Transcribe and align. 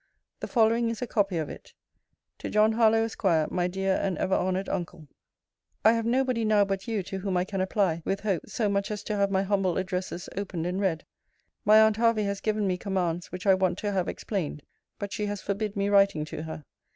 The 0.39 0.47
following 0.47 0.89
is 0.89 1.03
a 1.03 1.05
copy 1.05 1.37
of 1.37 1.47
it: 1.47 1.75
TO 2.39 2.49
JOHN 2.49 2.71
HARLOWE, 2.71 3.03
ESQ. 3.03 3.23
MY 3.51 3.67
DEAR 3.67 3.99
AND 4.01 4.17
EVER 4.17 4.33
HONOURED 4.35 4.67
UNCLE, 4.67 5.07
I 5.85 5.91
have 5.93 6.07
nobody 6.07 6.43
now 6.43 6.65
but 6.65 6.87
you, 6.87 7.03
to 7.03 7.19
whom 7.19 7.37
I 7.37 7.45
can 7.45 7.61
apply, 7.61 8.01
with 8.03 8.21
hope, 8.21 8.49
so 8.49 8.67
much 8.67 8.89
as 8.89 9.03
to 9.03 9.15
have 9.15 9.29
my 9.29 9.43
humble 9.43 9.77
addresses 9.77 10.27
opened 10.35 10.65
and 10.65 10.81
read. 10.81 11.05
My 11.65 11.79
aunt 11.81 11.97
Hervey 11.97 12.23
has 12.23 12.41
given 12.41 12.65
me 12.65 12.77
commands 12.79 13.31
which 13.31 13.45
I 13.45 13.53
want 13.53 13.77
to 13.77 13.91
have 13.91 14.07
explained; 14.07 14.63
but 14.97 15.13
she 15.13 15.27
has 15.27 15.39
forbid 15.43 15.75
me 15.75 15.87
writing 15.87 16.25
to 16.25 16.41
her. 16.41 16.65